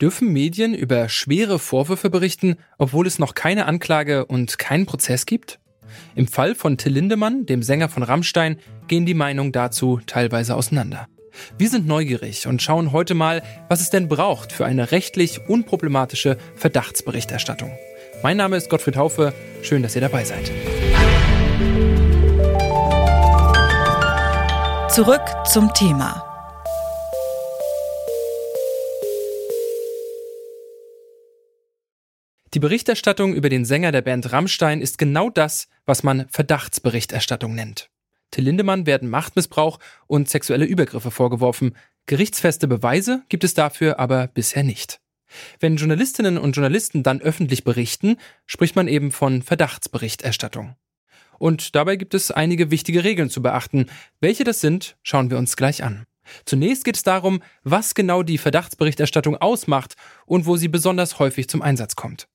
[0.00, 5.58] Dürfen Medien über schwere Vorwürfe berichten, obwohl es noch keine Anklage und keinen Prozess gibt?
[6.14, 11.08] Im Fall von Till Lindemann, dem Sänger von Rammstein, gehen die Meinungen dazu teilweise auseinander.
[11.56, 16.38] Wir sind neugierig und schauen heute mal, was es denn braucht für eine rechtlich unproblematische
[16.54, 17.72] Verdachtsberichterstattung.
[18.22, 20.48] Mein Name ist Gottfried Haufe, schön, dass ihr dabei seid.
[24.92, 26.27] Zurück zum Thema.
[32.54, 37.90] Die Berichterstattung über den Sänger der Band Rammstein ist genau das, was man Verdachtsberichterstattung nennt.
[38.30, 41.76] Till Lindemann werden Machtmissbrauch und sexuelle Übergriffe vorgeworfen.
[42.06, 45.00] Gerichtsfeste Beweise gibt es dafür aber bisher nicht.
[45.60, 48.16] Wenn Journalistinnen und Journalisten dann öffentlich berichten,
[48.46, 50.74] spricht man eben von Verdachtsberichterstattung.
[51.38, 53.86] Und dabei gibt es einige wichtige Regeln zu beachten.
[54.20, 56.06] Welche das sind, schauen wir uns gleich an.
[56.46, 61.60] Zunächst geht es darum, was genau die Verdachtsberichterstattung ausmacht und wo sie besonders häufig zum
[61.60, 62.26] Einsatz kommt.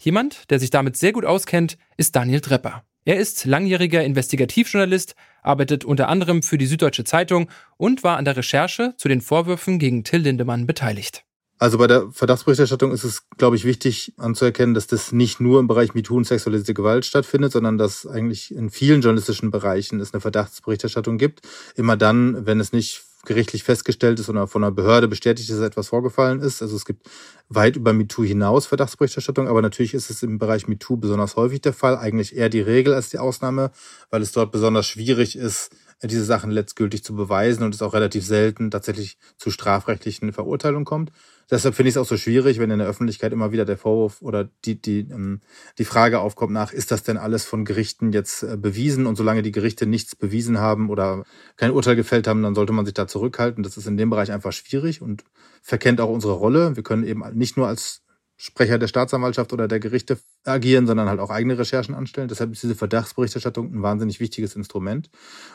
[0.00, 2.84] Jemand, der sich damit sehr gut auskennt, ist Daniel Drepper.
[3.04, 8.36] Er ist langjähriger Investigativjournalist, arbeitet unter anderem für die Süddeutsche Zeitung und war an der
[8.36, 11.24] Recherche zu den Vorwürfen gegen Till Lindemann beteiligt.
[11.58, 15.68] Also bei der Verdachtsberichterstattung ist es, glaube ich, wichtig anzuerkennen, dass das nicht nur im
[15.68, 20.20] Bereich MeToo und sexualisierte Gewalt stattfindet, sondern dass eigentlich in vielen journalistischen Bereichen es eine
[20.20, 21.42] Verdachtsberichterstattung gibt.
[21.76, 25.88] Immer dann, wenn es nicht gerichtlich festgestellt ist oder von einer Behörde bestätigt dass etwas
[25.88, 26.60] vorgefallen ist.
[26.60, 27.08] Also es gibt
[27.48, 31.72] weit über MeToo hinaus Verdachtsberichterstattung, aber natürlich ist es im Bereich MeToo besonders häufig der
[31.72, 33.70] Fall, eigentlich eher die Regel als die Ausnahme,
[34.10, 35.70] weil es dort besonders schwierig ist,
[36.02, 41.12] diese Sachen letztgültig zu beweisen und es auch relativ selten tatsächlich zu strafrechtlichen Verurteilungen kommt.
[41.50, 44.22] Deshalb finde ich es auch so schwierig, wenn in der Öffentlichkeit immer wieder der Vorwurf
[44.22, 45.40] oder die, die, ähm,
[45.78, 49.06] die Frage aufkommt nach, ist das denn alles von Gerichten jetzt äh, bewiesen?
[49.06, 51.24] Und solange die Gerichte nichts bewiesen haben oder
[51.56, 53.62] kein Urteil gefällt haben, dann sollte man sich da zurückhalten.
[53.62, 55.24] Das ist in dem Bereich einfach schwierig und
[55.62, 56.76] verkennt auch unsere Rolle.
[56.76, 58.02] Wir können eben nicht nur als
[58.44, 62.26] Sprecher der Staatsanwaltschaft oder der Gerichte agieren, sondern halt auch eigene Recherchen anstellen.
[62.26, 65.10] Deshalb ist diese Verdachtsberichterstattung ein wahnsinnig wichtiges Instrument.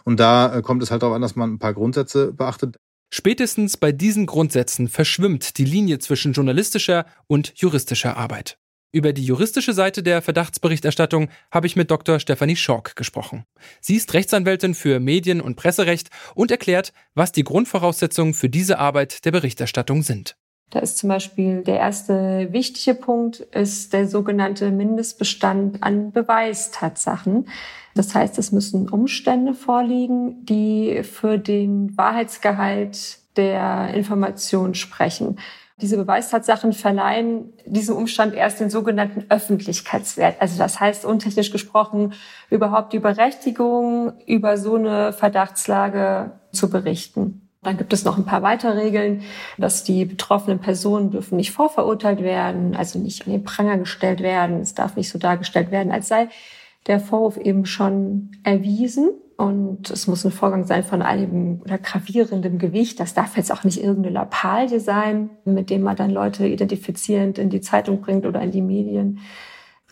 [0.05, 2.77] Und da äh, kommt es halt darauf an, dass man ein paar Grundsätze beachtet.
[3.09, 8.57] Spätestens bei diesen Grundsätzen verschwimmt die Linie zwischen journalistischer und juristischer Arbeit.
[8.91, 12.19] Über die juristische Seite der Verdachtsberichterstattung habe ich mit Dr.
[12.19, 13.45] Stephanie Schork gesprochen.
[13.81, 19.25] Sie ist Rechtsanwältin für Medien- und Presserecht und erklärt, was die Grundvoraussetzungen für diese Arbeit
[19.25, 20.35] der Berichterstattung sind.
[20.69, 27.47] Da ist zum Beispiel der erste wichtige Punkt, ist der sogenannte Mindestbestand an Beweistatsachen.
[27.97, 35.39] Das heißt, es müssen Umstände vorliegen, die für den Wahrheitsgehalt der Information sprechen.
[35.79, 40.41] Diese Beweistatsachen verleihen diesem Umstand erst den sogenannten Öffentlichkeitswert.
[40.41, 42.13] Also das heißt, untechnisch gesprochen,
[42.49, 47.47] überhaupt die Berechtigung, über so eine Verdachtslage zu berichten.
[47.61, 49.23] Dann gibt es noch ein paar weitere Regeln,
[49.57, 54.61] dass die betroffenen Personen dürfen nicht vorverurteilt werden, also nicht an den Pranger gestellt werden.
[54.61, 56.29] Es darf nicht so dargestellt werden, als sei
[56.87, 59.09] der Vorwurf eben schon erwiesen.
[59.37, 62.99] Und es muss ein Vorgang sein von einem oder gravierendem Gewicht.
[62.99, 67.51] Das darf jetzt auch nicht irgendeine Lappalie sein, mit dem man dann Leute identifizierend in
[67.51, 69.19] die Zeitung bringt oder in die Medien.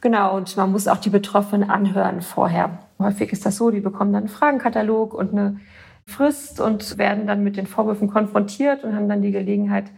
[0.02, 2.80] Genau, und man muss auch die Betroffenen anhören vorher.
[2.98, 5.60] Häufig ist das so, die bekommen dann einen Fragenkatalog und eine
[6.08, 9.92] Frist und werden dann mit den Vorwürfen konfrontiert und haben dann die Gelegenheit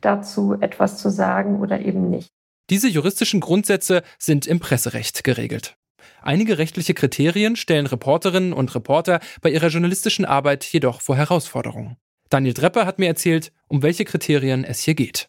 [0.00, 2.30] dazu, etwas zu sagen oder eben nicht.
[2.70, 5.76] Diese juristischen Grundsätze sind im Presserecht geregelt.
[6.24, 11.98] Einige rechtliche Kriterien stellen Reporterinnen und Reporter bei ihrer journalistischen Arbeit jedoch vor Herausforderungen.
[12.30, 15.28] Daniel Drepper hat mir erzählt, um welche Kriterien es hier geht.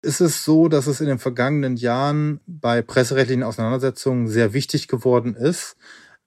[0.00, 5.36] Ist es so, dass es in den vergangenen Jahren bei presserechtlichen Auseinandersetzungen sehr wichtig geworden
[5.36, 5.76] ist,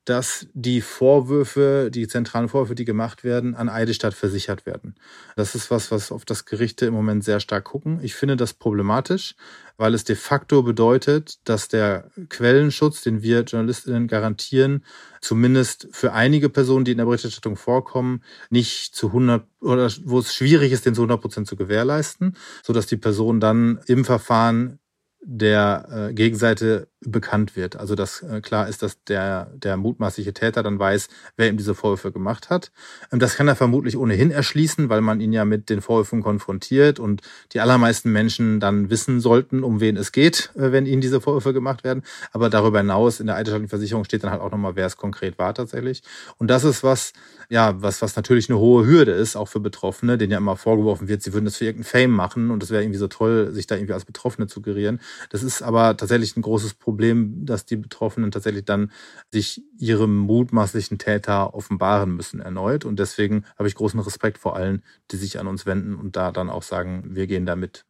[0.06, 4.96] dass die Vorwürfe, die zentralen Vorwürfe, die gemacht werden, an Eidesstadt versichert werden.
[5.36, 8.00] Das ist was, was auf das Gerichte im Moment sehr stark gucken.
[8.04, 9.36] Ich finde das problematisch,
[9.78, 14.86] weil es de facto bedeutet, dass der Quellenschutz, den wir Journalistinnen garantieren,
[15.22, 20.34] zumindest für einige Personen, die in der Berichterstattung vorkommen, nicht zu 100 oder wo es
[20.34, 24.80] schwierig ist, den zu 100 Prozent zu gewährleisten, so dass die Person dann im Verfahren
[25.28, 27.76] der äh, Gegenseite bekannt wird.
[27.76, 31.74] Also dass äh, klar ist, dass der, der mutmaßliche Täter dann weiß, wer ihm diese
[31.74, 32.72] Vorwürfe gemacht hat.
[33.12, 37.00] Ähm, das kann er vermutlich ohnehin erschließen, weil man ihn ja mit den Vorwürfen konfrontiert
[37.00, 37.22] und
[37.54, 41.54] die allermeisten Menschen dann wissen sollten, um wen es geht, äh, wenn ihnen diese Vorwürfe
[41.54, 42.04] gemacht werden.
[42.32, 45.40] Aber darüber hinaus in der eidesstattlichen Versicherung steht dann halt auch nochmal, wer es konkret
[45.40, 46.04] war tatsächlich.
[46.38, 47.14] Und das ist was,
[47.50, 51.08] ja, was, was natürlich eine hohe Hürde ist, auch für Betroffene, denen ja immer vorgeworfen
[51.08, 53.68] wird, sie würden das für irgendeinen Fame machen und es wäre irgendwie so toll, sich
[53.68, 55.00] da irgendwie als Betroffene zu gerieren.
[55.30, 58.92] Das ist aber tatsächlich ein großes Problem, dass die Betroffenen tatsächlich dann
[59.32, 62.86] sich ihrem mutmaßlichen Täter offenbaren müssen erneut.
[62.86, 66.32] Und deswegen habe ich großen Respekt vor allen, die sich an uns wenden und da
[66.32, 67.86] dann auch sagen, wir gehen da mit.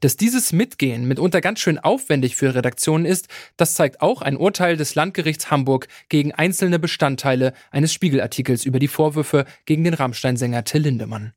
[0.00, 4.76] Dass dieses Mitgehen mitunter ganz schön aufwendig für Redaktionen ist, das zeigt auch ein Urteil
[4.76, 10.82] des Landgerichts Hamburg gegen einzelne Bestandteile eines Spiegelartikels über die Vorwürfe gegen den Rammstein-Sänger Till
[10.82, 11.32] Lindemann.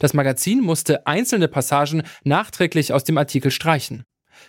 [0.00, 4.04] Das Magazin musste einzelne Passagen nachträglich aus dem Artikel streichen.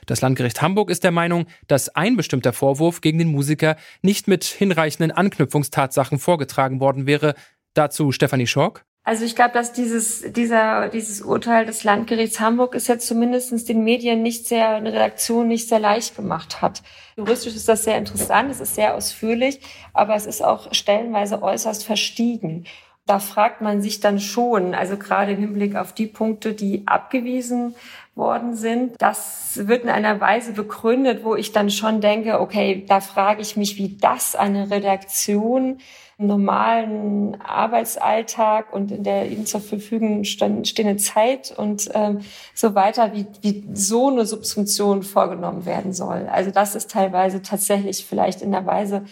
[0.08, 4.44] Das Landgericht Hamburg ist der Meinung, dass ein bestimmter Vorwurf gegen den Musiker nicht mit
[4.44, 7.36] hinreichenden Anknüpfungstatsachen vorgetragen worden wäre.
[7.74, 8.86] Dazu Stefanie Schork.
[9.04, 13.84] Also ich glaube, dass dieses, dieser, dieses Urteil des Landgerichts Hamburg es jetzt zumindest den
[13.84, 16.84] Medien nicht sehr, eine Redaktion nicht sehr leicht gemacht hat.
[17.18, 19.60] Juristisch ist das sehr interessant, es ist sehr ausführlich,
[19.94, 22.68] aber es ist auch stellenweise äußerst verstiegen.
[23.06, 27.76] Da fragt man sich dann schon, also gerade im Hinblick auf die Punkte, die abgewiesen
[28.16, 28.94] worden sind.
[29.00, 33.58] Das wird in einer Weise begründet, wo ich dann schon denke, okay, da frage ich
[33.58, 35.80] mich, wie das eine Redaktion
[36.18, 42.20] im normalen Arbeitsalltag und in der ihnen zur Verfügung stehenden Zeit und ähm,
[42.54, 46.28] so weiter, wie, wie so eine Subsumption vorgenommen werden soll.
[46.32, 49.06] Also das ist teilweise tatsächlich vielleicht in der Weise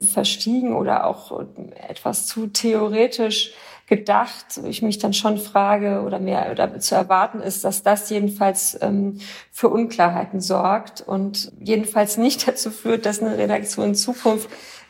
[0.00, 1.44] verstiegen oder auch
[1.88, 3.52] etwas zu theoretisch
[3.86, 8.08] gedacht, wo ich mich dann schon frage oder mehr oder zu erwarten ist, dass das
[8.08, 9.20] jedenfalls ähm,
[9.50, 14.48] für Unklarheiten sorgt und jedenfalls nicht dazu führt, dass eine Redaktion in Zukunft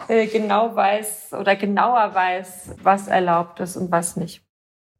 [0.08, 4.42] äh, genau weiß oder genauer weiß, was erlaubt ist und was nicht.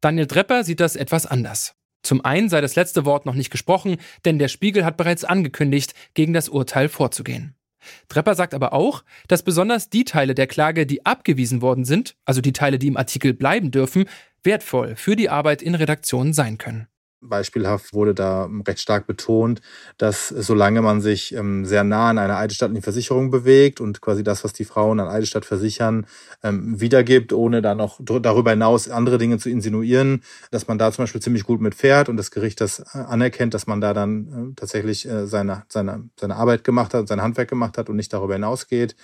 [0.01, 1.75] Daniel Drepper sieht das etwas anders.
[2.01, 5.93] Zum einen sei das letzte Wort noch nicht gesprochen, denn der Spiegel hat bereits angekündigt,
[6.15, 7.55] gegen das Urteil vorzugehen.
[8.09, 12.41] Trepper sagt aber auch, dass besonders die Teile der Klage, die abgewiesen worden sind, also
[12.41, 14.05] die Teile, die im Artikel bleiben dürfen,
[14.43, 16.87] wertvoll für die Arbeit in Redaktionen sein können.
[17.21, 19.61] Beispielhaft wurde da recht stark betont,
[19.97, 24.43] dass solange man sich ähm, sehr nah an einer eidesstattlichen Versicherung bewegt und quasi das,
[24.43, 26.07] was die Frauen an Eidesstadt versichern,
[26.43, 31.03] ähm, wiedergibt, ohne dann noch darüber hinaus andere Dinge zu insinuieren, dass man da zum
[31.03, 34.55] Beispiel ziemlich gut mitfährt und das Gericht das äh, anerkennt, dass man da dann äh,
[34.55, 38.33] tatsächlich äh, seine, seine, seine Arbeit gemacht hat, sein Handwerk gemacht hat und nicht darüber
[38.33, 38.95] hinausgeht.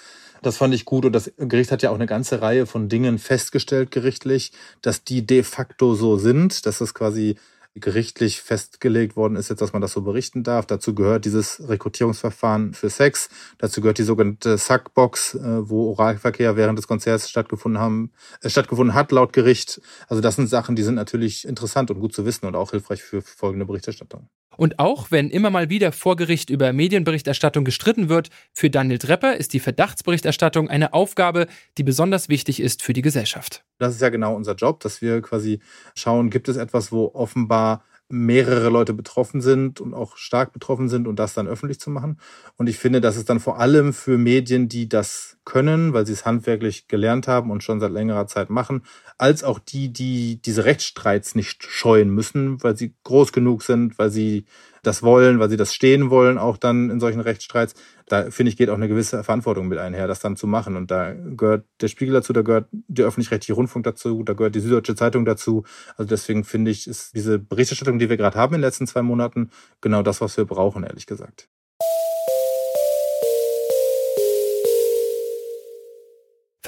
[0.42, 3.18] Das fand ich gut und das Gericht hat ja auch eine ganze Reihe von Dingen
[3.18, 7.38] festgestellt gerichtlich, dass die de facto so sind, dass das quasi
[7.80, 10.66] gerichtlich festgelegt worden ist, jetzt, dass man das so berichten darf.
[10.66, 13.30] Dazu gehört dieses Rekrutierungsverfahren für Sex.
[13.58, 18.94] Dazu gehört die sogenannte Sackbox, äh, wo Oralverkehr während des Konzerts stattgefunden haben, äh, stattgefunden
[18.94, 19.82] hat, laut Gericht.
[20.08, 23.04] Also das sind Sachen, die sind natürlich interessant und gut zu wissen und auch hilfreich
[23.04, 24.30] für folgende Berichterstattung.
[24.56, 29.36] Und auch wenn immer mal wieder vor Gericht über Medienberichterstattung gestritten wird, für Daniel Drepper
[29.36, 31.48] ist die Verdachtsberichterstattung eine Aufgabe,
[31.78, 33.64] die besonders wichtig ist für die Gesellschaft.
[33.78, 35.60] Das ist ja genau unser Job, dass wir quasi
[35.96, 41.08] schauen, gibt es etwas, wo offenbar mehrere Leute betroffen sind und auch stark betroffen sind
[41.08, 42.20] und das dann öffentlich zu machen.
[42.56, 46.12] Und ich finde, dass es dann vor allem für Medien, die das können, weil sie
[46.12, 48.84] es handwerklich gelernt haben und schon seit längerer Zeit machen,
[49.18, 54.10] als auch die, die diese Rechtsstreits nicht scheuen müssen, weil sie groß genug sind, weil
[54.12, 54.44] sie
[54.84, 57.76] das wollen, weil sie das stehen wollen, auch dann in solchen Rechtsstreits.
[58.08, 60.76] Da finde ich, geht auch eine gewisse Verantwortung mit einher, das dann zu machen.
[60.76, 64.60] Und da gehört der Spiegel dazu, da gehört der öffentlich-rechtliche Rundfunk dazu, da gehört die
[64.60, 65.64] Süddeutsche Zeitung dazu.
[65.96, 69.02] Also deswegen finde ich, ist diese Berichterstattung, die wir gerade haben in den letzten zwei
[69.02, 69.50] Monaten,
[69.80, 71.48] genau das, was wir brauchen, ehrlich gesagt.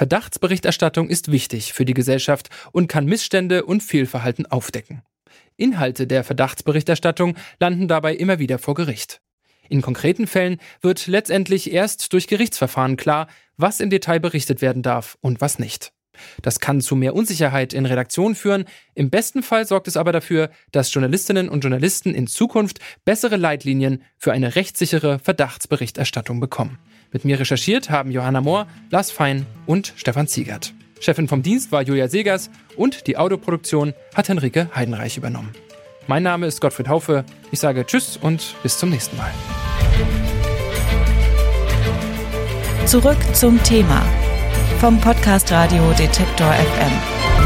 [0.00, 5.02] Verdachtsberichterstattung ist wichtig für die Gesellschaft und kann Missstände und Fehlverhalten aufdecken.
[5.58, 9.20] Inhalte der Verdachtsberichterstattung landen dabei immer wieder vor Gericht.
[9.68, 13.26] In konkreten Fällen wird letztendlich erst durch Gerichtsverfahren klar,
[13.58, 15.92] was im Detail berichtet werden darf und was nicht.
[16.40, 18.64] Das kann zu mehr Unsicherheit in Redaktionen führen.
[18.94, 24.02] Im besten Fall sorgt es aber dafür, dass Journalistinnen und Journalisten in Zukunft bessere Leitlinien
[24.16, 26.78] für eine rechtssichere Verdachtsberichterstattung bekommen.
[27.12, 30.72] Mit mir recherchiert haben Johanna Mohr, Lars Fein und Stefan Ziegert.
[31.00, 35.52] Chefin vom Dienst war Julia Segers und die Audioproduktion hat Henrike Heidenreich übernommen.
[36.06, 37.24] Mein Name ist Gottfried Haufe.
[37.50, 39.30] Ich sage Tschüss und bis zum nächsten Mal.
[42.86, 44.02] Zurück zum Thema
[44.78, 47.39] vom Podcast Radio Detektor FM.